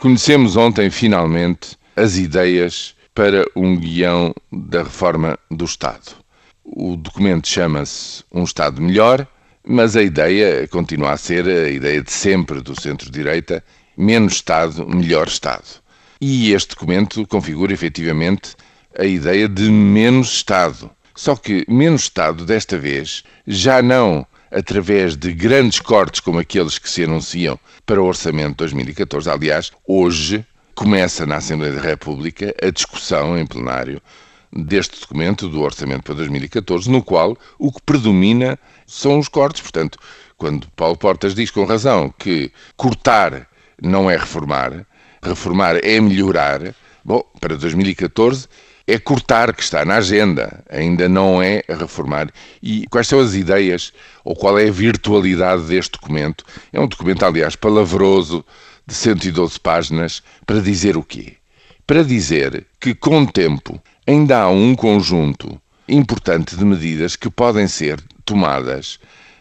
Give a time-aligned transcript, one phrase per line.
[0.00, 6.16] Conhecemos ontem, finalmente, as ideias para um guião da reforma do Estado.
[6.64, 9.28] O documento chama-se Um Estado Melhor,
[9.62, 13.62] mas a ideia continua a ser a ideia de sempre do centro-direita:
[13.94, 15.68] menos Estado, melhor Estado.
[16.18, 18.56] E este documento configura efetivamente
[18.98, 20.90] a ideia de menos Estado.
[21.14, 26.90] Só que menos Estado, desta vez, já não através de grandes cortes como aqueles que
[26.90, 29.30] se anunciam para o Orçamento de 2014.
[29.30, 34.00] Aliás, hoje começa na Assembleia da República a discussão em plenário
[34.52, 39.62] deste documento do Orçamento para 2014, no qual o que predomina são os cortes.
[39.62, 39.98] Portanto,
[40.36, 43.46] quando Paulo Portas diz com razão que cortar
[43.80, 44.86] não é reformar,
[45.22, 48.48] reformar é melhorar, bom, para 2014
[48.92, 52.28] é cortar que está na agenda, ainda não é reformar.
[52.62, 53.92] E quais são as ideias
[54.24, 56.44] ou qual é a virtualidade deste documento?
[56.72, 58.44] É um documento, aliás, palavroso,
[58.86, 61.34] de 112 páginas, para dizer o quê?
[61.86, 67.68] Para dizer que, com o tempo, ainda há um conjunto importante de medidas que podem
[67.68, 68.98] ser tomadas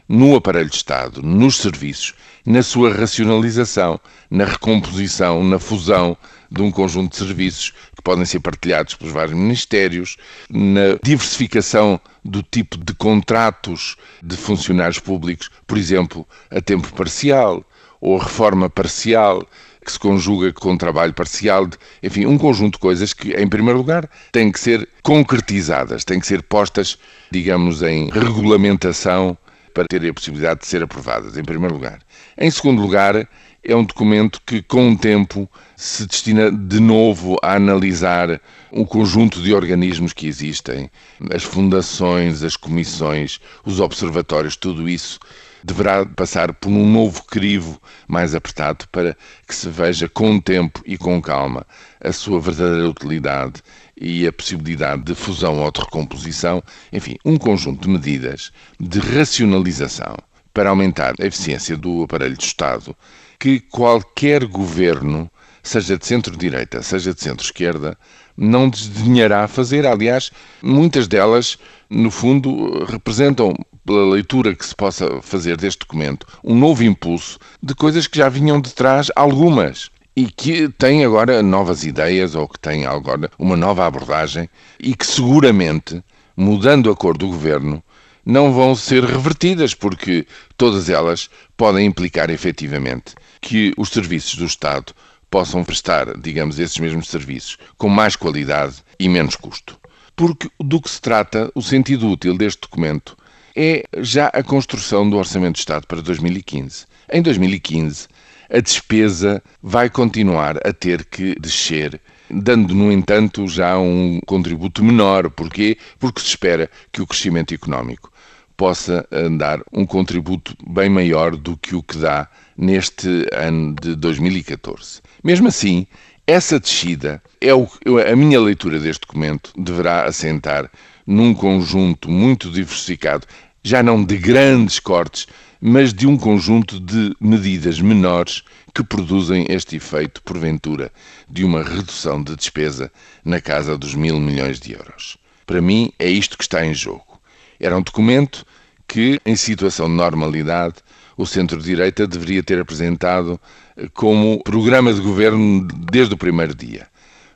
[0.07, 2.13] no aparelho de Estado, nos serviços,
[2.45, 6.17] na sua racionalização, na recomposição, na fusão
[6.51, 10.17] de um conjunto de serviços que podem ser partilhados pelos vários ministérios,
[10.49, 17.63] na diversificação do tipo de contratos de funcionários públicos, por exemplo, a tempo parcial
[18.01, 19.47] ou a reforma parcial
[19.85, 21.67] que se conjuga com trabalho parcial,
[22.03, 26.27] enfim, um conjunto de coisas que, em primeiro lugar, têm que ser concretizadas, têm que
[26.27, 26.97] ser postas,
[27.31, 29.37] digamos, em regulamentação
[29.73, 31.99] para terem a possibilidade de ser aprovadas, em primeiro lugar.
[32.37, 33.27] Em segundo lugar,
[33.71, 38.41] é um documento que, com o tempo, se destina de novo a analisar
[38.71, 40.89] um conjunto de organismos que existem,
[41.31, 45.19] as fundações, as comissões, os observatórios, tudo isso
[45.63, 49.15] deverá passar por um novo crivo mais apertado para
[49.47, 51.65] que se veja com o tempo e com calma
[52.01, 53.61] a sua verdadeira utilidade
[53.99, 56.63] e a possibilidade de fusão ou de recomposição,
[56.93, 60.15] enfim, um conjunto de medidas de racionalização
[60.53, 62.95] para aumentar a eficiência do aparelho de Estado
[63.39, 65.31] que qualquer governo,
[65.63, 67.97] seja de centro-direita, seja de centro-esquerda,
[68.35, 69.85] não desdenhará fazer.
[69.85, 71.57] Aliás, muitas delas,
[71.89, 73.53] no fundo, representam,
[73.85, 78.29] pela leitura que se possa fazer deste documento, um novo impulso de coisas que já
[78.29, 83.55] vinham de trás, algumas, e que têm agora novas ideias ou que têm agora uma
[83.55, 86.03] nova abordagem e que seguramente,
[86.35, 87.81] mudando a cor do governo,
[88.25, 94.93] não vão ser revertidas, porque todas elas podem implicar efetivamente que os serviços do Estado
[95.29, 99.79] possam prestar, digamos, esses mesmos serviços com mais qualidade e menos custo.
[100.15, 103.17] Porque do que se trata, o sentido útil deste documento
[103.55, 106.85] é já a construção do Orçamento de Estado para 2015.
[107.11, 108.07] Em 2015,
[108.49, 115.29] a despesa vai continuar a ter que descer, dando, no entanto, já um contributo menor.
[115.29, 115.77] Porquê?
[115.97, 118.11] Porque se espera que o crescimento económico
[118.57, 119.07] possa
[119.37, 125.01] dar um contributo bem maior do que o que dá neste ano de 2014.
[125.23, 125.87] Mesmo assim,
[126.27, 127.67] essa descida é o,
[128.05, 130.69] a minha leitura deste documento deverá assentar
[131.07, 133.25] num conjunto muito diversificado,
[133.63, 135.25] já não de grandes cortes,
[135.59, 138.43] mas de um conjunto de medidas menores
[138.73, 140.91] que produzem este efeito, porventura,
[141.27, 142.91] de uma redução de despesa
[143.23, 145.17] na casa dos mil milhões de euros.
[145.45, 147.19] Para mim, é isto que está em jogo.
[147.59, 148.45] Era um documento
[148.87, 150.75] que, em situação de normalidade,
[151.15, 153.39] o centro-direita deveria ter apresentado
[153.75, 156.87] eh, como programa de governo desde o primeiro dia.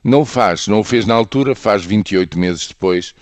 [0.02, 3.14] Não o faz, não o fez na altura, faz 28 meses depois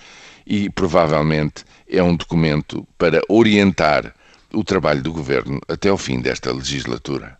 [0.45, 4.13] e provavelmente é um documento para orientar
[4.53, 7.31] o trabalho do governo até ao fim desta legislatura.